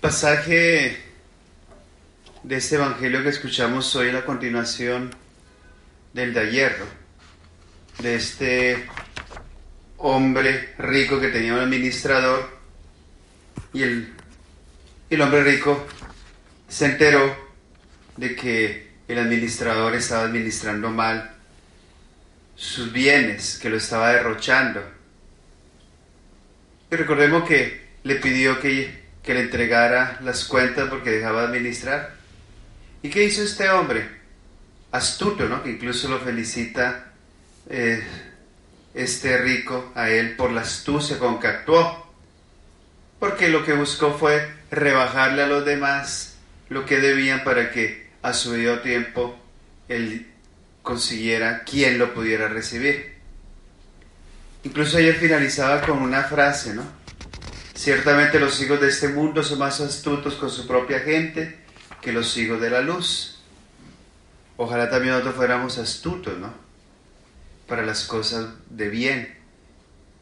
Pasaje 0.00 0.98
de 2.42 2.56
este 2.56 2.76
evangelio 2.76 3.22
que 3.22 3.30
escuchamos 3.30 3.94
hoy 3.96 4.12
la 4.12 4.24
continuación 4.24 5.10
del 6.12 6.34
de 6.34 6.40
ayer, 6.40 6.76
de 7.98 8.14
este 8.14 8.86
hombre 9.96 10.74
rico 10.78 11.18
que 11.18 11.28
tenía 11.28 11.54
un 11.54 11.60
administrador 11.60 12.56
y 13.72 13.82
el, 13.82 14.14
el 15.08 15.20
hombre 15.22 15.42
rico 15.42 15.86
se 16.68 16.86
enteró 16.86 17.34
de 18.16 18.36
que 18.36 18.90
el 19.08 19.18
administrador 19.18 19.94
estaba 19.94 20.24
administrando 20.24 20.90
mal 20.90 21.34
sus 22.54 22.92
bienes, 22.92 23.58
que 23.58 23.70
lo 23.70 23.76
estaba 23.76 24.12
derrochando. 24.12 24.82
Y 26.90 26.96
recordemos 26.96 27.46
que 27.46 27.86
le 28.04 28.16
pidió 28.16 28.60
que 28.60 29.05
que 29.26 29.34
le 29.34 29.40
entregara 29.40 30.18
las 30.22 30.44
cuentas 30.44 30.88
porque 30.88 31.10
dejaba 31.10 31.42
de 31.42 31.48
administrar. 31.48 32.14
¿Y 33.02 33.10
qué 33.10 33.24
hizo 33.24 33.42
este 33.42 33.68
hombre? 33.68 34.08
Astuto, 34.92 35.48
¿no? 35.48 35.64
Que 35.64 35.70
incluso 35.70 36.08
lo 36.08 36.20
felicita 36.20 37.12
eh, 37.68 38.06
este 38.94 39.36
rico 39.38 39.90
a 39.96 40.08
él 40.10 40.36
por 40.36 40.52
la 40.52 40.60
astucia 40.60 41.18
con 41.18 41.40
que 41.40 41.48
actuó. 41.48 42.06
Porque 43.18 43.48
lo 43.48 43.64
que 43.64 43.72
buscó 43.72 44.16
fue 44.16 44.48
rebajarle 44.70 45.42
a 45.42 45.48
los 45.48 45.64
demás 45.64 46.36
lo 46.68 46.86
que 46.86 46.98
debían 46.98 47.42
para 47.42 47.72
que 47.72 48.08
a 48.22 48.32
su 48.32 48.52
debido 48.52 48.80
tiempo 48.80 49.36
él 49.88 50.28
consiguiera 50.82 51.64
quien 51.64 51.98
lo 51.98 52.14
pudiera 52.14 52.46
recibir. 52.46 53.16
Incluso 54.62 54.98
ayer 54.98 55.16
finalizaba 55.16 55.80
con 55.80 55.98
una 55.98 56.22
frase, 56.22 56.74
¿no? 56.74 56.84
Ciertamente 57.76 58.40
los 58.40 58.58
hijos 58.62 58.80
de 58.80 58.88
este 58.88 59.08
mundo 59.08 59.42
son 59.42 59.58
más 59.58 59.82
astutos 59.82 60.34
con 60.36 60.48
su 60.48 60.66
propia 60.66 61.00
gente 61.00 61.58
que 62.00 62.10
los 62.10 62.34
hijos 62.38 62.58
de 62.58 62.70
la 62.70 62.80
luz. 62.80 63.38
Ojalá 64.56 64.88
también 64.88 65.12
nosotros 65.12 65.36
fuéramos 65.36 65.76
astutos, 65.76 66.38
¿no? 66.38 66.54
Para 67.68 67.84
las 67.84 68.04
cosas 68.04 68.46
de 68.70 68.88
bien. 68.88 69.36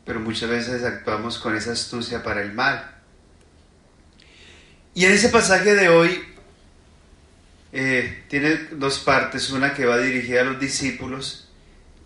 Pero 0.05 0.19
muchas 0.19 0.51
veces 0.51 0.83
actuamos 0.83 1.39
con 1.39 1.55
esa 1.55 1.71
astucia 1.71 2.25
para 2.25 2.43
el 2.43 2.53
mal. 2.53 2.97
Y 4.93 5.05
en 5.05 5.13
ese 5.13 5.29
pasaje 5.29 5.77
de 5.77 5.89
hoy 5.89 6.25
eh, 7.73 8.25
tiene 8.29 8.57
dos 8.73 8.99
partes, 8.99 9.51
una 9.51 9.75
que 9.75 9.87
va 9.87 9.99
dirigida 9.99 10.41
a 10.41 10.45
los 10.45 10.59
discípulos 10.59 11.49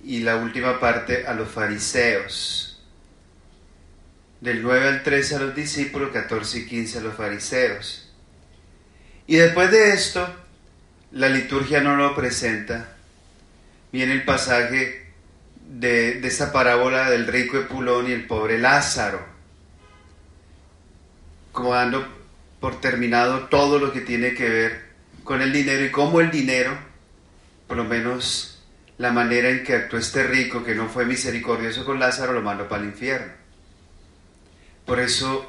y 0.05 0.21
la 0.21 0.37
última 0.37 0.79
parte 0.79 1.27
a 1.27 1.33
los 1.33 1.49
fariseos 1.49 2.68
del 4.41 4.63
9 4.63 4.89
al 4.89 5.03
13 5.03 5.37
a 5.37 5.39
los 5.41 5.55
discípulos, 5.55 6.11
14 6.13 6.59
y 6.59 6.67
15 6.67 6.99
a 6.99 7.01
los 7.03 7.15
fariseos. 7.15 8.13
Y 9.27 9.37
después 9.37 9.71
de 9.71 9.93
esto, 9.93 10.27
la 11.13 11.29
liturgia 11.29 11.81
no 11.81 11.97
lo 11.97 12.15
presenta. 12.15 12.97
Viene 13.93 14.13
el 14.13 14.25
pasaje 14.25 15.07
de, 15.69 16.15
de 16.15 16.29
esa 16.29 16.53
parábola 16.53 17.11
del 17.11 17.27
rico 17.27 17.59
Epulón 17.59 18.09
y 18.09 18.13
el 18.13 18.27
pobre 18.27 18.59
Lázaro, 18.59 19.25
como 21.53 21.75
dando 21.75 22.07
por 22.61 22.81
terminado 22.81 23.49
todo 23.49 23.79
lo 23.79 23.93
que 23.93 24.01
tiene 24.01 24.35
que 24.35 24.49
ver 24.49 24.89
con 25.25 25.43
el 25.43 25.53
dinero 25.53 25.85
y 25.85 25.91
cómo 25.91 26.21
el 26.21 26.31
dinero, 26.31 26.77
por 27.67 27.77
lo 27.77 27.85
menos 27.85 28.65
la 28.97 29.13
manera 29.13 29.49
en 29.49 29.63
que 29.63 29.75
actuó 29.75 29.99
este 29.99 30.25
rico, 30.25 30.65
que 30.65 30.75
no 30.75 30.89
fue 30.89 31.05
misericordioso 31.05 31.85
con 31.85 32.01
Lázaro, 32.01 32.33
lo 32.33 32.43
mandó 32.43 32.69
para 32.69 32.83
el 32.83 32.89
infierno. 32.89 33.33
Por 34.89 35.01
eso 35.01 35.47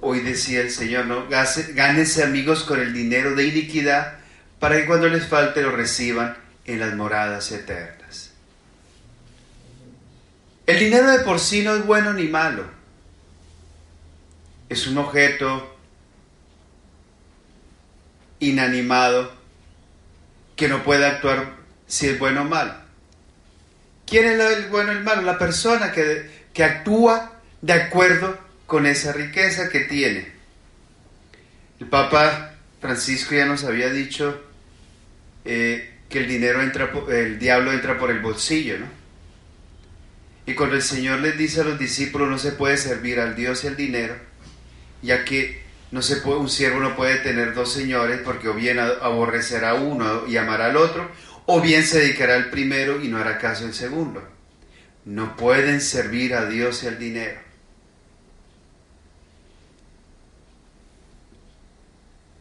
hoy 0.00 0.20
decía 0.20 0.60
el 0.60 0.70
Señor, 0.70 1.06
¿no? 1.06 1.26
Gánense 1.28 2.22
amigos 2.22 2.62
con 2.62 2.80
el 2.80 2.92
dinero 2.92 3.34
de 3.34 3.48
iniquidad 3.48 4.18
para 4.60 4.76
que 4.76 4.86
cuando 4.86 5.08
les 5.08 5.26
falte 5.26 5.60
lo 5.60 5.72
reciban 5.72 6.36
en 6.66 6.78
las 6.78 6.94
moradas 6.94 7.50
eternas. 7.50 8.30
El 10.66 10.78
dinero 10.78 11.10
de 11.10 11.18
por 11.24 11.40
sí 11.40 11.62
no 11.62 11.74
es 11.74 11.84
bueno 11.84 12.12
ni 12.12 12.28
malo. 12.28 12.64
Es 14.68 14.86
un 14.86 14.98
objeto 14.98 15.76
inanimado 18.38 19.32
que 20.54 20.68
no 20.68 20.84
puede 20.84 21.06
actuar 21.06 21.56
si 21.88 22.06
es 22.06 22.20
bueno 22.20 22.42
o 22.42 22.44
malo. 22.44 22.74
¿Quién 24.06 24.26
es 24.26 24.38
el 24.38 24.68
bueno 24.68 24.92
y 24.92 24.96
el 24.98 25.02
malo? 25.02 25.22
La 25.22 25.38
persona 25.38 25.90
que, 25.90 26.46
que 26.54 26.62
actúa 26.62 27.32
de 27.62 27.72
acuerdo 27.72 28.45
con 28.66 28.86
esa 28.86 29.12
riqueza 29.12 29.68
que 29.68 29.80
tiene. 29.80 30.28
El 31.80 31.86
Papa 31.88 32.54
Francisco 32.80 33.34
ya 33.34 33.46
nos 33.46 33.64
había 33.64 33.90
dicho 33.90 34.42
eh, 35.44 35.94
que 36.08 36.18
el 36.18 36.28
dinero 36.28 36.62
entra, 36.62 36.90
el 37.10 37.38
diablo 37.38 37.72
entra 37.72 37.98
por 37.98 38.10
el 38.10 38.20
bolsillo, 38.20 38.78
¿no? 38.78 38.86
Y 40.46 40.54
cuando 40.54 40.76
el 40.76 40.82
Señor 40.82 41.20
les 41.20 41.36
dice 41.36 41.60
a 41.60 41.64
los 41.64 41.78
discípulos 41.78 42.28
no 42.28 42.38
se 42.38 42.52
puede 42.52 42.76
servir 42.76 43.18
al 43.18 43.34
Dios 43.34 43.64
y 43.64 43.66
al 43.66 43.76
dinero, 43.76 44.14
ya 45.02 45.24
que 45.24 45.60
no 45.90 46.02
se 46.02 46.16
puede, 46.16 46.38
un 46.38 46.48
siervo 46.48 46.78
no 46.78 46.94
puede 46.94 47.16
tener 47.16 47.52
dos 47.52 47.72
señores 47.72 48.20
porque 48.24 48.48
o 48.48 48.54
bien 48.54 48.78
aborrecerá 48.78 49.70
a 49.70 49.74
uno 49.74 50.26
y 50.28 50.36
amará 50.36 50.66
al 50.66 50.76
otro, 50.76 51.10
o 51.46 51.60
bien 51.60 51.84
se 51.84 51.98
dedicará 52.00 52.36
al 52.36 52.50
primero 52.50 53.02
y 53.02 53.08
no 53.08 53.18
hará 53.18 53.38
caso 53.38 53.64
al 53.64 53.74
segundo. 53.74 54.22
No 55.04 55.36
pueden 55.36 55.80
servir 55.80 56.34
a 56.34 56.46
Dios 56.46 56.82
y 56.84 56.88
al 56.88 56.98
dinero. 56.98 57.40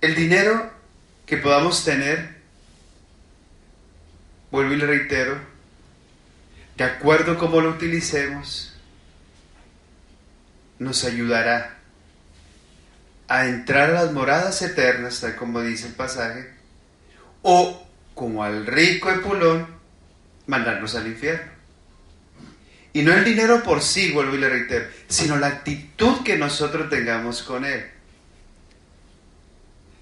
El 0.05 0.13
dinero 0.13 0.71
que 1.25 1.37
podamos 1.37 1.83
tener, 1.83 2.35
vuelvo 4.51 4.73
y 4.73 4.77
le 4.77 4.85
reitero, 4.85 5.35
de 6.77 6.83
acuerdo 6.83 7.31
a 7.31 7.37
cómo 7.39 7.59
lo 7.59 7.71
utilicemos, 7.71 8.77
nos 10.77 11.03
ayudará 11.05 11.77
a 13.27 13.47
entrar 13.47 13.89
a 13.89 14.03
las 14.03 14.13
moradas 14.13 14.61
eternas, 14.61 15.21
tal 15.21 15.35
como 15.35 15.61
dice 15.61 15.87
el 15.87 15.93
pasaje, 15.93 16.53
o 17.41 17.83
como 18.13 18.43
al 18.43 18.67
rico 18.67 19.09
Epulón, 19.09 19.65
mandarnos 20.45 20.93
al 20.93 21.07
infierno. 21.07 21.51
Y 22.93 23.01
no 23.01 23.11
el 23.11 23.25
dinero 23.25 23.63
por 23.63 23.81
sí, 23.81 24.11
vuelvo 24.11 24.35
y 24.35 24.37
le 24.37 24.49
reitero, 24.49 24.85
sino 25.07 25.35
la 25.37 25.47
actitud 25.47 26.21
que 26.23 26.37
nosotros 26.37 26.91
tengamos 26.91 27.41
con 27.41 27.65
él. 27.65 27.94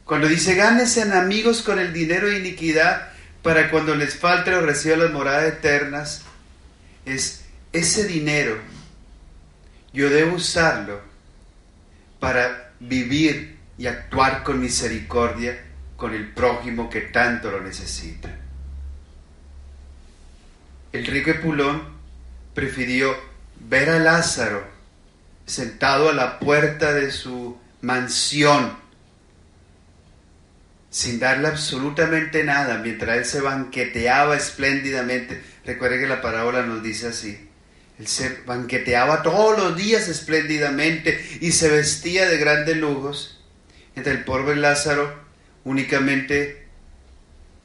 Cuando 0.05 0.27
dice, 0.27 0.55
gánense 0.55 1.01
en 1.01 1.13
amigos 1.13 1.61
con 1.61 1.79
el 1.79 1.93
dinero 1.93 2.27
de 2.27 2.39
iniquidad 2.39 3.09
para 3.41 3.69
cuando 3.69 3.95
les 3.95 4.15
falte 4.15 4.53
o 4.53 4.61
reciban 4.61 4.99
las 4.99 5.11
moradas 5.11 5.53
eternas, 5.53 6.21
es 7.05 7.45
ese 7.71 8.05
dinero, 8.05 8.57
yo 9.93 10.09
debo 10.09 10.35
usarlo 10.35 11.01
para 12.19 12.71
vivir 12.79 13.57
y 13.77 13.87
actuar 13.87 14.43
con 14.43 14.59
misericordia 14.59 15.59
con 15.95 16.13
el 16.13 16.33
prójimo 16.33 16.89
que 16.89 17.01
tanto 17.01 17.49
lo 17.51 17.61
necesita. 17.61 18.29
El 20.91 21.05
rico 21.05 21.31
Epulón 21.31 21.81
prefirió 22.53 23.15
ver 23.59 23.89
a 23.89 23.99
Lázaro 23.99 24.63
sentado 25.45 26.09
a 26.09 26.13
la 26.13 26.39
puerta 26.39 26.93
de 26.93 27.11
su 27.11 27.57
mansión 27.81 28.82
sin 30.93 31.17
darle 31.17 31.47
absolutamente 31.47 32.43
nada, 32.43 32.77
mientras 32.77 33.17
él 33.17 33.25
se 33.25 33.41
banqueteaba 33.41 34.37
espléndidamente. 34.37 35.41
Recuerde 35.65 35.99
que 35.99 36.05
la 36.05 36.21
parábola 36.21 36.61
nos 36.67 36.83
dice 36.83 37.07
así. 37.07 37.49
Él 37.97 38.05
se 38.05 38.41
banqueteaba 38.45 39.23
todos 39.23 39.57
los 39.57 39.75
días 39.75 40.07
espléndidamente 40.07 41.39
y 41.41 41.51
se 41.51 41.69
vestía 41.69 42.29
de 42.29 42.37
grandes 42.37 42.77
lujos. 42.77 43.43
Mientras 43.95 44.15
el 44.15 44.23
pobre 44.23 44.55
Lázaro 44.55 45.19
únicamente 45.63 46.67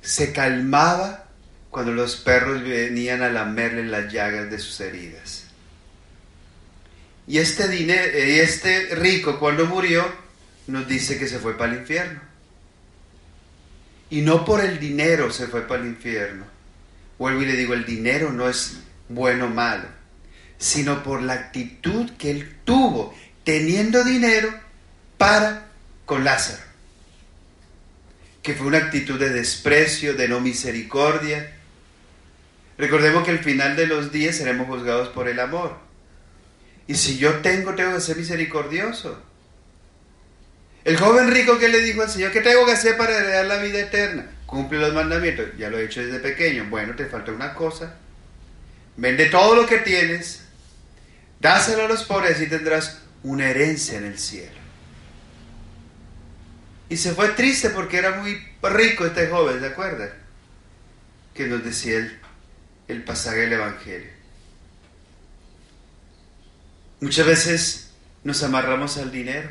se 0.00 0.32
calmaba 0.32 1.26
cuando 1.68 1.92
los 1.92 2.16
perros 2.16 2.62
venían 2.62 3.20
a 3.20 3.28
lamerle 3.28 3.84
las 3.84 4.10
llagas 4.10 4.50
de 4.50 4.58
sus 4.58 4.80
heridas. 4.80 5.44
Y 7.26 7.36
este, 7.36 7.68
dinero, 7.68 8.18
y 8.18 8.38
este 8.38 8.94
rico 8.94 9.38
cuando 9.38 9.66
murió 9.66 10.10
nos 10.66 10.88
dice 10.88 11.18
que 11.18 11.28
se 11.28 11.38
fue 11.38 11.58
para 11.58 11.72
el 11.72 11.80
infierno. 11.80 12.27
Y 14.10 14.22
no 14.22 14.44
por 14.44 14.64
el 14.64 14.78
dinero 14.80 15.30
se 15.30 15.46
fue 15.46 15.66
para 15.66 15.82
el 15.82 15.88
infierno. 15.88 16.46
Vuelvo 17.18 17.42
y 17.42 17.46
le 17.46 17.56
digo, 17.56 17.74
el 17.74 17.84
dinero 17.84 18.32
no 18.32 18.48
es 18.48 18.78
bueno 19.08 19.46
o 19.46 19.50
malo, 19.50 19.88
sino 20.56 21.02
por 21.02 21.22
la 21.22 21.34
actitud 21.34 22.10
que 22.16 22.30
él 22.30 22.56
tuvo 22.64 23.14
teniendo 23.44 24.04
dinero 24.04 24.52
para 25.16 25.66
con 26.06 26.24
Lázaro. 26.24 26.62
Que 28.42 28.54
fue 28.54 28.66
una 28.66 28.78
actitud 28.78 29.18
de 29.18 29.30
desprecio, 29.30 30.14
de 30.14 30.28
no 30.28 30.40
misericordia. 30.40 31.54
Recordemos 32.78 33.24
que 33.24 33.32
al 33.32 33.40
final 33.40 33.76
de 33.76 33.86
los 33.86 34.12
días 34.12 34.36
seremos 34.36 34.68
juzgados 34.68 35.08
por 35.08 35.28
el 35.28 35.40
amor. 35.40 35.76
Y 36.86 36.94
si 36.94 37.18
yo 37.18 37.40
tengo, 37.40 37.74
tengo 37.74 37.94
que 37.94 38.00
ser 38.00 38.16
misericordioso. 38.16 39.22
El 40.88 40.96
joven 40.96 41.30
rico 41.30 41.58
que 41.58 41.68
le 41.68 41.82
dijo 41.82 42.00
al 42.00 42.08
Señor, 42.08 42.32
¿qué 42.32 42.40
tengo 42.40 42.64
que 42.64 42.72
hacer 42.72 42.96
para 42.96 43.14
heredar 43.14 43.44
la 43.44 43.58
vida 43.58 43.78
eterna? 43.78 44.24
Cumple 44.46 44.78
los 44.78 44.94
mandamientos. 44.94 45.48
Ya 45.58 45.68
lo 45.68 45.78
he 45.78 45.84
hecho 45.84 46.02
desde 46.02 46.18
pequeño. 46.18 46.64
Bueno, 46.70 46.96
te 46.96 47.04
falta 47.04 47.30
una 47.30 47.52
cosa. 47.52 47.96
Vende 48.96 49.26
todo 49.26 49.54
lo 49.54 49.66
que 49.66 49.76
tienes. 49.80 50.44
Dáselo 51.40 51.84
a 51.84 51.88
los 51.88 52.04
pobres 52.04 52.40
y 52.40 52.46
tendrás 52.46 53.02
una 53.22 53.50
herencia 53.50 53.98
en 53.98 54.06
el 54.06 54.18
cielo. 54.18 54.56
Y 56.88 56.96
se 56.96 57.12
fue 57.12 57.28
triste 57.32 57.68
porque 57.68 57.98
era 57.98 58.22
muy 58.22 58.42
rico 58.62 59.04
este 59.04 59.28
joven, 59.28 59.60
¿de 59.60 59.66
acuerdo? 59.66 60.08
Que 61.34 61.48
nos 61.48 61.62
decía 61.62 61.98
el, 61.98 62.18
el 62.88 63.04
pasaje 63.04 63.40
del 63.40 63.52
Evangelio. 63.52 64.10
Muchas 67.02 67.26
veces 67.26 67.90
nos 68.24 68.42
amarramos 68.42 68.96
al 68.96 69.12
dinero. 69.12 69.50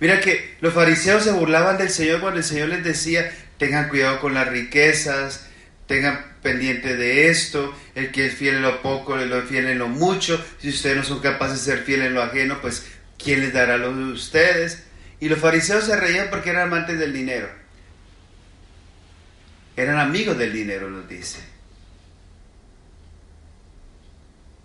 Mira 0.00 0.20
que 0.20 0.56
los 0.60 0.74
fariseos 0.74 1.24
se 1.24 1.32
burlaban 1.32 1.76
del 1.76 1.90
Señor 1.90 2.20
cuando 2.20 2.38
el 2.38 2.44
Señor 2.44 2.68
les 2.68 2.84
decía, 2.84 3.32
tengan 3.58 3.88
cuidado 3.88 4.20
con 4.20 4.34
las 4.34 4.48
riquezas, 4.48 5.48
tengan 5.86 6.24
pendiente 6.42 6.96
de 6.96 7.30
esto, 7.30 7.74
el 7.94 8.12
que 8.12 8.26
es 8.26 8.34
fiel 8.34 8.56
en 8.56 8.62
lo 8.62 8.80
poco, 8.80 9.16
lo 9.16 9.42
fiel 9.42 9.66
en 9.66 9.78
lo 9.78 9.88
mucho, 9.88 10.44
si 10.60 10.68
ustedes 10.68 10.96
no 10.96 11.02
son 11.02 11.20
capaces 11.20 11.64
de 11.64 11.72
ser 11.72 11.84
fieles 11.84 12.08
en 12.08 12.14
lo 12.14 12.22
ajeno, 12.22 12.60
pues 12.60 12.86
¿quién 13.18 13.40
les 13.40 13.52
dará 13.52 13.76
lo 13.76 13.94
de 13.94 14.12
ustedes? 14.12 14.84
Y 15.18 15.28
los 15.28 15.40
fariseos 15.40 15.84
se 15.84 15.96
reían 15.96 16.28
porque 16.30 16.50
eran 16.50 16.68
amantes 16.68 16.98
del 16.98 17.12
dinero. 17.12 17.48
Eran 19.76 19.98
amigos 19.98 20.38
del 20.38 20.52
dinero, 20.52 20.88
nos 20.90 21.08
dice. 21.08 21.38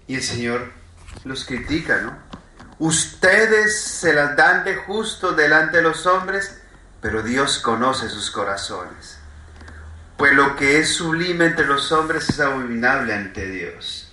Y 0.08 0.16
el 0.16 0.24
Señor 0.24 0.72
los 1.24 1.46
critica, 1.46 2.02
¿no? 2.02 2.13
Ustedes 2.80 3.80
se 3.80 4.14
las 4.14 4.36
dan 4.36 4.64
de 4.64 4.76
justo 4.76 5.34
delante 5.34 5.78
de 5.78 5.84
los 5.84 6.06
hombres, 6.06 6.60
pero 7.02 7.22
Dios 7.22 7.60
conoce 7.60 8.10
sus 8.10 8.32
corazones. 8.32 9.20
Pues 10.18 10.34
lo 10.34 10.56
que 10.56 10.80
es 10.80 10.96
sublime 10.96 11.46
entre 11.46 11.66
los 11.66 11.92
hombres 11.92 12.30
es 12.30 12.40
abominable 12.40 13.14
ante 13.14 13.48
Dios. 13.50 14.12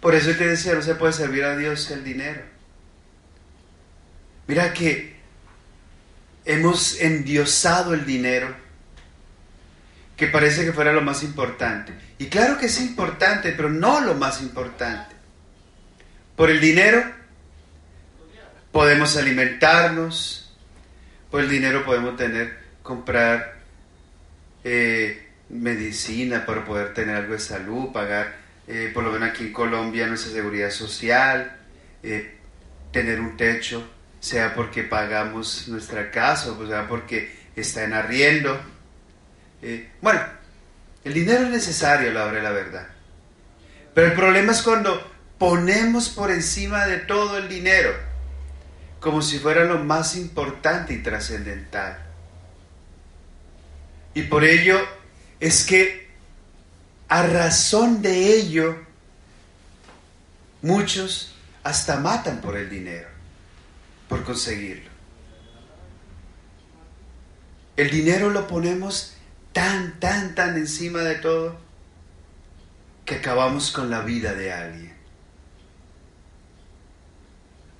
Por 0.00 0.14
eso 0.14 0.36
te 0.36 0.46
decía, 0.46 0.74
no 0.74 0.82
se 0.82 0.94
puede 0.94 1.12
servir 1.12 1.44
a 1.44 1.56
Dios 1.56 1.90
el 1.90 2.04
dinero. 2.04 2.42
Mira 4.46 4.74
que 4.74 5.18
hemos 6.44 7.00
endiosado 7.00 7.94
el 7.94 8.04
dinero, 8.04 8.54
que 10.16 10.26
parece 10.26 10.64
que 10.64 10.72
fuera 10.72 10.92
lo 10.92 11.00
más 11.00 11.22
importante. 11.22 11.94
Y 12.18 12.26
claro 12.26 12.58
que 12.58 12.66
es 12.66 12.80
importante, 12.80 13.52
pero 13.52 13.70
no 13.70 14.00
lo 14.00 14.14
más 14.14 14.42
importante. 14.42 15.13
Por 16.36 16.50
el 16.50 16.60
dinero 16.60 17.04
podemos 18.72 19.16
alimentarnos, 19.16 20.52
por 21.30 21.42
el 21.42 21.48
dinero 21.48 21.84
podemos 21.84 22.16
tener, 22.16 22.58
comprar 22.82 23.54
eh, 24.64 25.28
medicina 25.48 26.44
para 26.44 26.64
poder 26.64 26.92
tener 26.92 27.14
algo 27.14 27.34
de 27.34 27.38
salud, 27.38 27.92
pagar, 27.92 28.34
eh, 28.66 28.90
por 28.92 29.04
lo 29.04 29.12
menos 29.12 29.30
aquí 29.30 29.44
en 29.44 29.52
Colombia, 29.52 30.08
nuestra 30.08 30.32
seguridad 30.32 30.70
social, 30.70 31.56
eh, 32.02 32.36
tener 32.90 33.20
un 33.20 33.36
techo, 33.36 33.88
sea 34.18 34.56
porque 34.56 34.82
pagamos 34.82 35.68
nuestra 35.68 36.10
casa, 36.10 36.52
sea 36.66 36.88
porque 36.88 37.32
está 37.54 37.84
en 37.84 37.92
arriendo. 37.92 38.60
bueno, 40.00 40.20
el 41.04 41.14
dinero 41.14 41.44
es 41.44 41.50
necesario, 41.50 42.12
la 42.12 42.24
hora 42.24 42.38
de 42.38 42.42
la 42.42 42.50
verdad. 42.50 42.88
Pero 43.94 44.08
el 44.08 44.14
problema 44.14 44.50
es 44.50 44.62
cuando 44.62 45.13
ponemos 45.38 46.08
por 46.08 46.30
encima 46.30 46.86
de 46.86 46.98
todo 46.98 47.38
el 47.38 47.48
dinero, 47.48 47.92
como 49.00 49.22
si 49.22 49.38
fuera 49.38 49.64
lo 49.64 49.82
más 49.84 50.16
importante 50.16 50.94
y 50.94 51.02
trascendental. 51.02 51.98
Y 54.14 54.22
por 54.22 54.44
ello 54.44 54.78
es 55.40 55.64
que 55.64 56.08
a 57.08 57.26
razón 57.26 58.00
de 58.00 58.34
ello, 58.34 58.76
muchos 60.62 61.34
hasta 61.62 61.98
matan 61.98 62.40
por 62.40 62.56
el 62.56 62.70
dinero, 62.70 63.08
por 64.08 64.24
conseguirlo. 64.24 64.90
El 67.76 67.90
dinero 67.90 68.30
lo 68.30 68.46
ponemos 68.46 69.16
tan, 69.52 69.98
tan, 69.98 70.34
tan 70.34 70.56
encima 70.56 71.00
de 71.00 71.16
todo 71.16 71.56
que 73.04 73.16
acabamos 73.16 73.70
con 73.70 73.90
la 73.90 74.00
vida 74.00 74.34
de 74.34 74.52
alguien. 74.52 74.93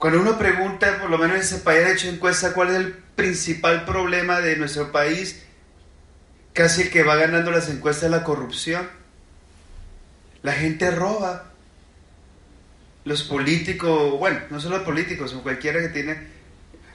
Cuando 0.05 0.21
uno 0.21 0.37
pregunta, 0.37 0.99
por 1.01 1.09
lo 1.09 1.17
menos 1.17 1.37
en 1.37 1.41
ese 1.41 1.57
país 1.61 1.83
ha 1.87 1.93
hecho 1.93 2.11
encuesta, 2.11 2.53
cuál 2.53 2.69
es 2.69 2.75
el 2.75 2.93
principal 2.93 3.87
problema 3.87 4.43
de 4.43 4.55
nuestro 4.57 4.93
país, 4.93 5.43
casi 6.53 6.83
el 6.83 6.91
que 6.91 7.03
va 7.03 7.17
ganando 7.17 7.51
las 7.51 7.71
encuestas 7.71 8.05
es 8.05 8.11
la 8.11 8.23
corrupción. 8.23 8.87
La 10.43 10.53
gente 10.53 10.91
roba. 10.91 11.53
Los 13.07 13.23
políticos, 13.23 14.19
bueno, 14.19 14.41
no 14.51 14.61
solo 14.61 14.77
los 14.77 14.85
políticos, 14.85 15.31
sino 15.31 15.43
cualquiera 15.43 15.81
que 15.81 15.89
tiene, 15.89 16.19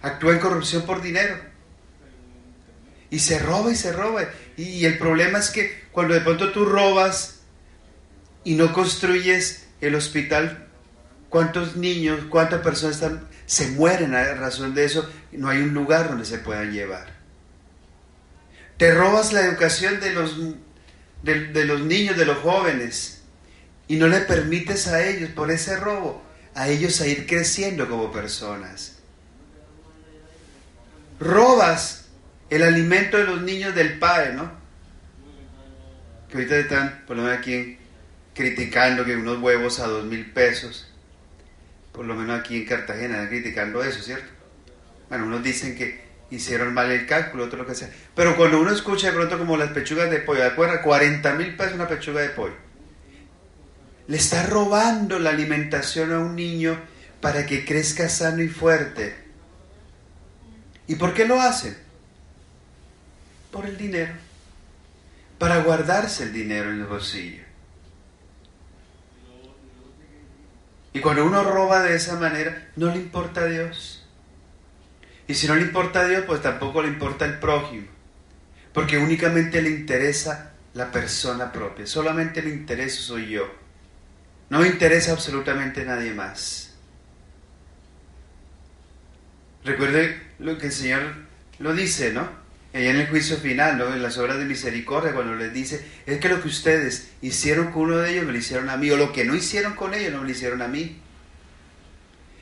actúa 0.03 0.33
en 0.33 0.39
corrupción 0.39 0.83
por 0.83 1.01
dinero. 1.01 1.35
Y 3.09 3.17
se 3.17 3.39
roba 3.39 3.71
y 3.71 3.75
se 3.75 3.91
roba. 3.91 4.21
Y, 4.55 4.85
el 4.85 5.00
problema 5.00 5.39
es 5.39 5.50
que 5.50 5.81
cuando 5.91 6.13
de 6.13 6.21
pronto 6.21 6.51
tú 6.51 6.63
robas 6.63 7.39
y 8.44 8.53
no 8.53 8.71
construyes 8.71 9.65
el 9.81 9.95
hospital 9.95 10.69
¿Cuántos 11.29 11.75
niños, 11.75 12.25
cuántas 12.29 12.61
personas 12.61 12.95
están, 12.95 13.27
se 13.45 13.69
mueren 13.69 14.15
a 14.15 14.33
razón 14.33 14.73
de 14.73 14.85
eso? 14.85 15.07
No 15.31 15.47
hay 15.47 15.59
un 15.59 15.73
lugar 15.73 16.09
donde 16.09 16.25
se 16.25 16.39
puedan 16.39 16.71
llevar. 16.71 17.19
Te 18.77 18.93
robas 18.93 19.31
la 19.31 19.41
educación 19.41 20.00
de 20.00 20.12
los, 20.12 20.38
de, 21.21 21.65
los 21.65 21.81
niños, 21.81 22.17
de 22.17 22.25
los 22.25 22.39
jóvenes, 22.39 23.21
y 23.88 23.98
no 23.98 24.07
le 24.07 24.21
permites 24.21 24.88
a 24.88 25.05
ellos, 25.05 25.29
por 25.31 25.51
ese 25.51 25.77
robo, 25.77 26.24
a 26.55 26.67
ellos 26.67 27.00
a 27.01 27.07
ir 27.07 27.27
creciendo 27.27 27.88
como 27.88 28.12
personas. 28.12 28.98
Robas 31.19 32.05
el 32.50 32.63
alimento 32.63 33.17
de 33.17 33.25
los 33.25 33.41
niños 33.41 33.75
del 33.75 34.00
padre, 34.00 34.33
¿no? 34.33 34.51
Que 36.29 36.38
ahorita 36.38 36.57
están, 36.57 37.03
por 37.05 37.17
lo 37.17 37.24
menos 37.24 37.38
aquí, 37.38 37.77
criticando 38.33 39.05
que 39.05 39.15
unos 39.15 39.39
huevos 39.39 39.79
a 39.79 39.88
dos 39.88 40.05
mil 40.05 40.31
pesos 40.31 40.88
por 41.91 42.05
lo 42.05 42.15
menos 42.15 42.39
aquí 42.39 42.58
en 42.58 42.65
Cartagena, 42.65 43.27
criticando 43.27 43.84
eso, 43.84 44.01
¿cierto? 44.01 44.29
Bueno, 45.10 45.25
unos 45.25 45.43
dicen 45.43 45.75
que 45.75 46.10
hicieron 46.31 46.74
mal 46.74 46.91
el 46.91 47.05
cálculo, 47.05 47.46
otros 47.46 47.62
lo 47.62 47.67
que 47.67 47.75
sea. 47.75 47.89
Pero 48.15 48.36
cuando 48.36 48.60
uno 48.60 48.72
escucha 48.72 49.08
de 49.08 49.13
pronto 49.13 49.38
como 49.38 49.58
las 49.58 49.72
pechugas 49.72 50.10
de 50.10 50.19
pollo, 50.19 50.41
¿de 50.41 50.48
acuerdo? 50.48 50.81
40 50.81 51.34
mil 51.34 51.55
pesos 51.55 51.74
una 51.74 51.88
pechuga 51.88 52.22
de 52.22 52.29
pollo. 52.29 52.55
Le 54.08 54.17
está 54.17 54.46
robando 54.46 55.19
la 55.19 55.31
alimentación 55.31 56.13
a 56.13 56.19
un 56.19 56.36
niño 56.36 56.79
para 57.22 57.46
que 57.46 57.65
crezca 57.65 58.10
sano 58.10 58.41
y 58.41 58.48
fuerte. 58.48 59.15
¿Y 60.88 60.96
por 60.96 61.13
qué 61.13 61.25
lo 61.25 61.39
hacen? 61.39 61.77
Por 63.51 63.65
el 63.65 63.77
dinero. 63.77 64.13
Para 65.38 65.62
guardarse 65.62 66.24
el 66.24 66.34
dinero 66.34 66.72
en 66.72 66.81
el 66.81 66.86
bolsillo. 66.86 67.49
Y 70.93 71.00
cuando 71.01 71.25
uno 71.25 71.43
roba 71.43 71.84
de 71.84 71.96
esa 71.96 72.19
manera, 72.19 72.69
no 72.75 72.88
le 72.88 72.98
importa 72.98 73.41
a 73.41 73.46
Dios. 73.46 74.08
Y 75.27 75.36
si 75.36 75.48
no 75.48 75.55
le 75.55 75.62
importa 75.62 76.01
a 76.01 76.08
Dios, 76.08 76.24
pues 76.25 76.41
tampoco 76.41 76.81
le 76.81 76.88
importa 76.88 77.25
el 77.25 77.38
prójimo. 77.38 77.88
Porque 78.74 78.98
únicamente 78.98 79.62
le 79.62 79.69
interesa 79.69 80.53
la 80.74 80.91
persona 80.91 81.51
propia. 81.51 81.86
Solamente 81.86 82.41
le 82.41 82.50
interesa 82.50 83.01
soy 83.01 83.29
yo. 83.29 83.48
No 84.50 84.60
me 84.60 84.67
interesa 84.67 85.12
absolutamente 85.12 85.86
nadie 85.86 86.13
más. 86.13 86.74
Recuerde 89.63 90.19
lo 90.39 90.58
que 90.58 90.67
el 90.67 90.72
Señor 90.72 91.01
lo 91.60 91.74
dice, 91.74 92.12
¿no? 92.13 92.27
Allá 92.73 92.91
en 92.91 92.97
el 92.97 93.07
juicio 93.07 93.38
final, 93.38 93.77
¿no? 93.77 93.93
en 93.93 94.03
las 94.03 94.17
obras 94.19 94.38
de 94.38 94.45
misericordia, 94.45 95.13
cuando 95.13 95.35
les 95.35 95.51
dice, 95.51 95.83
es 96.05 96.19
que 96.19 96.29
lo 96.29 96.41
que 96.41 96.47
ustedes 96.47 97.09
hicieron 97.21 97.71
con 97.71 97.83
uno 97.83 97.97
de 97.97 98.11
ellos 98.11 98.25
me 98.25 98.31
lo 98.31 98.38
hicieron 98.38 98.69
a 98.69 98.77
mí, 98.77 98.91
o 98.91 98.97
lo 98.97 99.11
que 99.11 99.25
no 99.25 99.35
hicieron 99.35 99.73
con 99.73 99.93
ellos 99.93 100.11
no 100.11 100.19
me 100.19 100.25
lo 100.25 100.31
hicieron 100.31 100.61
a 100.61 100.67
mí. 100.67 101.01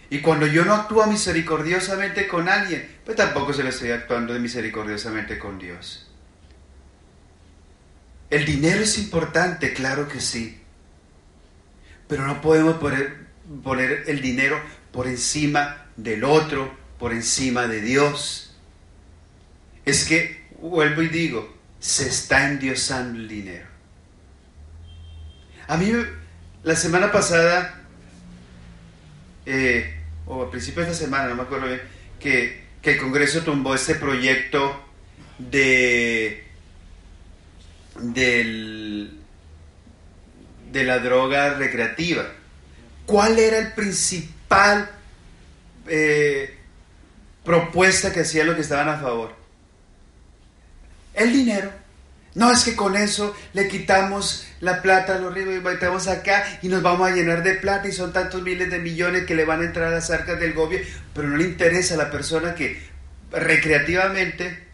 Y 0.09 0.19
cuando 0.19 0.47
yo 0.47 0.63
no 0.63 0.73
actúo 0.73 1.05
misericordiosamente 1.07 2.27
con 2.27 2.47
alguien, 2.47 2.87
pues 3.05 3.17
tampoco 3.17 3.53
se 3.53 3.63
lo 3.63 3.69
estoy 3.69 3.91
actuando 3.91 4.37
misericordiosamente 4.39 5.37
con 5.37 5.59
Dios. 5.59 6.09
El 8.29 8.45
dinero 8.45 8.81
es 8.81 8.97
importante, 8.97 9.73
claro 9.73 10.07
que 10.07 10.19
sí. 10.19 10.61
Pero 12.07 12.25
no 12.25 12.41
podemos 12.41 12.77
poner, 12.77 13.27
poner 13.63 14.03
el 14.07 14.21
dinero 14.21 14.59
por 14.91 15.07
encima 15.07 15.87
del 15.97 16.23
otro, 16.23 16.73
por 16.99 17.11
encima 17.11 17.67
de 17.67 17.81
Dios. 17.81 18.46
Es 19.87 20.03
que, 20.03 20.43
vuelvo 20.59 21.01
y 21.01 21.07
digo, 21.07 21.55
se 21.79 22.09
está 22.09 22.49
endiosando 22.49 23.17
el 23.19 23.29
dinero. 23.29 23.65
A 25.65 25.77
mí, 25.77 25.93
la 26.63 26.75
semana 26.75 27.09
pasada, 27.09 27.85
eh, 29.45 29.97
o 30.25 30.43
a 30.43 30.51
principios 30.51 30.87
de 30.87 30.91
esta 30.91 31.05
semana, 31.05 31.29
no 31.29 31.35
me 31.35 31.43
acuerdo 31.43 31.67
bien, 31.67 31.81
que, 32.19 32.65
que 32.81 32.95
el 32.95 32.97
Congreso 32.97 33.43
tumbó 33.43 33.75
este 33.75 33.95
proyecto 33.95 34.77
de 35.37 36.43
del, 38.01 39.21
de 40.69 40.83
la 40.83 40.99
droga 40.99 41.53
recreativa. 41.53 42.29
¿Cuál 43.05 43.39
era 43.39 43.57
el 43.57 43.71
principal 43.71 44.91
eh, 45.87 46.57
propuesta 47.45 48.11
que 48.11 48.19
hacían 48.19 48.47
los 48.47 48.57
que 48.57 48.63
estaban 48.63 48.89
a 48.89 48.99
favor? 48.99 49.46
El 51.17 51.33
dinero. 51.33 51.71
No, 52.35 52.51
es 52.51 52.63
que 52.63 52.75
con 52.75 52.95
eso 52.95 53.35
le 53.53 53.67
quitamos 53.67 54.45
la 54.61 54.83
plata 54.83 55.15
a 55.15 55.19
los 55.19 55.33
ricos 55.33 55.55
y 55.55 55.59
metemos 55.59 56.07
acá 56.07 56.59
y 56.61 56.67
nos 56.67 56.83
vamos 56.83 57.09
a 57.09 57.15
llenar 57.15 57.41
de 57.41 57.55
plata 57.55 57.87
y 57.87 57.91
son 57.91 58.13
tantos 58.13 58.43
miles 58.43 58.69
de 58.69 58.77
millones 58.77 59.25
que 59.25 59.33
le 59.33 59.43
van 59.43 59.61
a 59.61 59.65
entrar 59.65 59.87
a 59.87 59.95
las 59.95 60.11
arcas 60.11 60.39
del 60.39 60.53
gobierno, 60.53 60.87
pero 61.15 61.27
no 61.27 61.37
le 61.37 61.45
interesa 61.45 61.95
a 61.95 61.97
la 61.97 62.11
persona 62.11 62.53
que 62.53 62.79
recreativamente, 63.31 64.67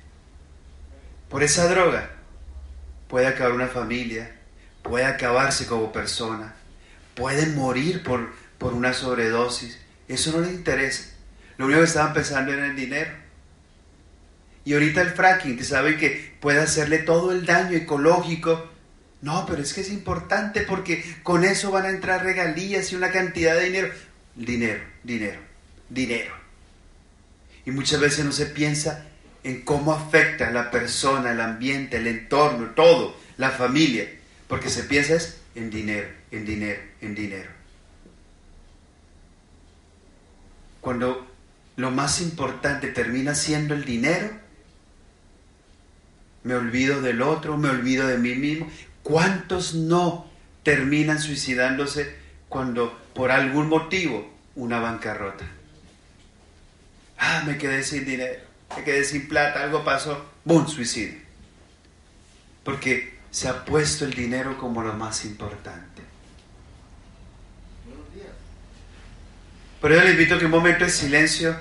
por 1.29 1.41
esa 1.41 1.69
droga, 1.69 2.09
puede 3.07 3.27
acabar 3.27 3.53
una 3.53 3.67
familia, 3.67 4.29
puede 4.81 5.05
acabarse 5.05 5.65
como 5.65 5.93
persona, 5.93 6.55
puede 7.15 7.45
morir 7.45 8.03
por, 8.03 8.33
por 8.57 8.73
una 8.73 8.91
sobredosis. 8.91 9.79
Eso 10.09 10.33
no 10.33 10.45
le 10.45 10.51
interesa. 10.51 11.11
Lo 11.57 11.67
único 11.67 11.79
que 11.79 11.87
estaban 11.87 12.13
pensando 12.13 12.51
era 12.51 12.65
el 12.65 12.75
dinero. 12.75 13.22
Y 14.65 14.73
ahorita 14.73 15.01
el 15.01 15.11
fracking, 15.11 15.57
que 15.57 15.63
sabe 15.63 15.97
que 15.97 16.35
puede 16.39 16.59
hacerle 16.59 16.99
todo 16.99 17.31
el 17.31 17.45
daño 17.45 17.77
ecológico. 17.77 18.69
No, 19.21 19.45
pero 19.45 19.61
es 19.61 19.73
que 19.73 19.81
es 19.81 19.91
importante 19.91 20.61
porque 20.61 21.03
con 21.23 21.43
eso 21.43 21.71
van 21.71 21.85
a 21.85 21.89
entrar 21.89 22.23
regalías 22.23 22.91
y 22.91 22.95
una 22.95 23.11
cantidad 23.11 23.55
de 23.55 23.65
dinero. 23.65 23.89
Dinero, 24.35 24.83
dinero, 25.03 25.39
dinero. 25.89 26.33
Y 27.65 27.71
muchas 27.71 27.99
veces 27.99 28.25
no 28.25 28.31
se 28.31 28.47
piensa 28.47 29.05
en 29.43 29.61
cómo 29.61 29.93
afecta 29.93 30.47
a 30.47 30.51
la 30.51 30.71
persona, 30.71 31.31
el 31.31 31.41
ambiente, 31.41 31.97
el 31.97 32.07
entorno, 32.07 32.71
todo, 32.71 33.17
la 33.37 33.51
familia. 33.51 34.09
Porque 34.47 34.69
se 34.69 34.83
piensa 34.83 35.15
es 35.15 35.41
en 35.55 35.69
dinero, 35.69 36.07
en 36.31 36.45
dinero, 36.45 36.81
en 37.01 37.15
dinero. 37.15 37.49
Cuando 40.81 41.27
lo 41.77 41.91
más 41.91 42.21
importante 42.21 42.87
termina 42.87 43.35
siendo 43.35 43.73
el 43.73 43.85
dinero, 43.85 44.42
me 46.43 46.55
olvido 46.55 47.01
del 47.01 47.21
otro, 47.21 47.57
me 47.57 47.69
olvido 47.69 48.07
de 48.07 48.17
mí 48.17 48.35
mismo. 48.35 48.69
¿Cuántos 49.01 49.73
no 49.73 50.29
terminan 50.63 51.19
suicidándose 51.19 52.15
cuando 52.49 52.97
por 53.13 53.31
algún 53.31 53.69
motivo 53.69 54.31
una 54.55 54.79
bancarrota? 54.79 55.45
Ah, 57.17 57.43
me 57.45 57.57
quedé 57.57 57.83
sin 57.83 58.05
dinero, 58.05 58.41
me 58.75 58.83
quedé 58.83 59.03
sin 59.03 59.27
plata, 59.27 59.63
algo 59.63 59.83
pasó, 59.83 60.25
¡bum! 60.43 60.67
Suicidio. 60.67 61.19
Porque 62.63 63.17
se 63.31 63.47
ha 63.47 63.65
puesto 63.65 64.05
el 64.05 64.13
dinero 64.13 64.57
como 64.57 64.83
lo 64.83 64.93
más 64.93 65.25
importante. 65.25 66.01
Pero 69.81 69.95
yo 69.95 70.01
le 70.01 70.11
invito 70.11 70.35
a 70.35 70.39
que 70.39 70.45
un 70.45 70.51
momento 70.51 70.85
de 70.85 70.91
silencio 70.91 71.57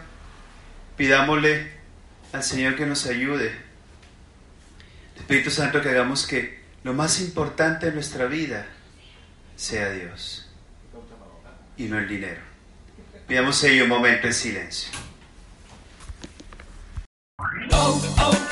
pidámosle 0.97 1.73
al 2.33 2.43
Señor 2.45 2.77
que 2.77 2.87
nos 2.87 3.07
ayude 3.07 3.72
Espíritu 5.23 5.51
Santo, 5.51 5.81
que 5.81 5.89
hagamos 5.89 6.27
que 6.27 6.59
lo 6.83 6.95
más 6.95 7.21
importante 7.21 7.87
en 7.87 7.95
nuestra 7.95 8.27
vida 8.27 8.67
sea 9.55 9.91
Dios 9.91 10.51
y 11.77 11.85
no 11.85 11.99
el 11.99 12.09
dinero. 12.09 12.41
Pidamos 13.29 13.63
ello 13.63 13.85
un 13.85 13.91
momento 13.91 14.27
de 14.27 14.33
silencio. 14.33 14.91
Oh, 17.71 18.15
oh, 18.19 18.52